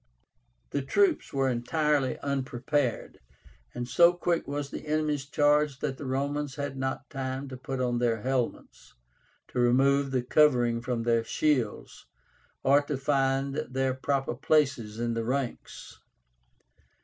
The 0.71 0.81
troops 0.81 1.31
were 1.31 1.47
entirely 1.47 2.17
unprepared, 2.21 3.19
and 3.75 3.87
so 3.87 4.13
quick 4.13 4.47
was 4.47 4.71
the 4.71 4.87
enemy's 4.87 5.27
charge 5.27 5.77
that 5.77 5.97
the 5.99 6.07
Romans 6.07 6.55
had 6.55 6.75
not 6.75 7.07
time 7.11 7.47
to 7.49 7.55
put 7.55 7.79
on 7.79 7.99
their 7.99 8.23
helmets, 8.23 8.95
to 9.49 9.59
remove 9.59 10.09
the 10.09 10.23
covering 10.23 10.81
from 10.81 11.03
their 11.03 11.23
shields, 11.23 12.07
or 12.63 12.81
to 12.81 12.97
find 12.97 13.53
their 13.69 13.93
proper 13.93 14.33
places 14.33 14.97
in 14.97 15.13
the 15.13 15.23
ranks. 15.23 15.99